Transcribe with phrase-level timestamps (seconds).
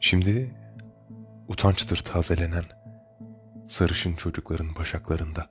[0.00, 0.54] Şimdi
[1.48, 2.64] utançtır tazelenen
[3.68, 5.50] sarışın çocukların başaklarında.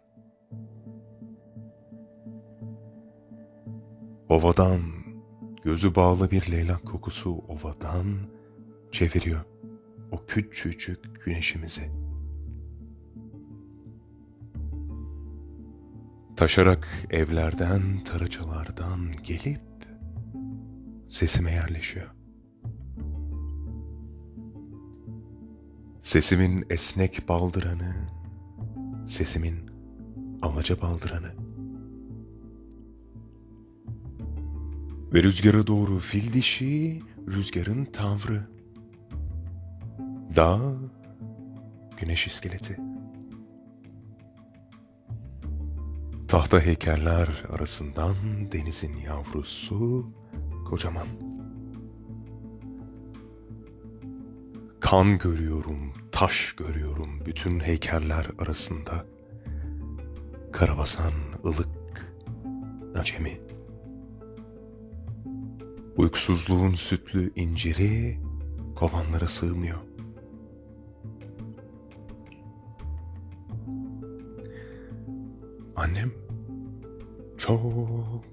[4.29, 4.81] Ovadan
[5.63, 8.05] gözü bağlı bir leylak kokusu ovadan
[8.91, 9.45] çeviriyor
[10.11, 11.91] o küçücük güneşimizi.
[16.35, 19.61] Taşarak evlerden, taraçalardan gelip
[21.09, 22.18] sesime yerleşiyor.
[26.03, 27.95] Sesimin esnek baldıranı,
[29.07, 29.55] sesimin
[30.41, 31.31] alaca baldıranı.
[35.13, 38.47] Ve rüzgara doğru fil dişi, rüzgarın tavrı.
[40.35, 40.75] Dağ,
[41.97, 42.77] güneş iskeleti.
[46.27, 48.15] Tahta heykeller arasından
[48.51, 50.11] denizin yavrusu
[50.69, 51.28] kocaman.
[54.89, 59.05] Kan görüyorum, taş görüyorum bütün heykeller arasında.
[60.51, 61.11] Karabasan,
[61.45, 62.13] ılık,
[62.95, 63.41] acemi.
[65.97, 68.17] Uykusuzluğun sütlü inciri
[68.75, 69.79] kovanlara sığmıyor.
[75.75, 76.11] Annem
[77.37, 78.23] çok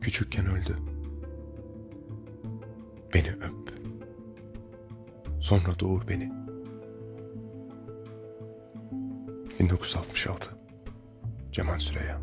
[0.00, 0.76] küçükken öldü.
[3.14, 3.61] Beni öp.
[5.42, 6.32] Sonra doğur beni.
[9.60, 10.50] 1966
[11.52, 12.20] Cemal Süreya